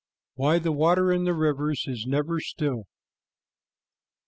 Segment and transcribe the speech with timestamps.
[0.33, 2.87] WHY THE WATER IN RIVERS IS NEVER STILL.